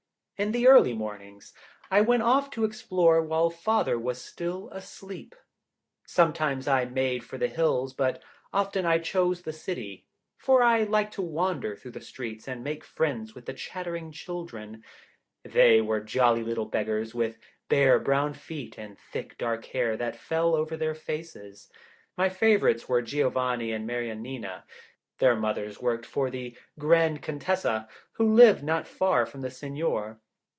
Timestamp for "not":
28.63-28.87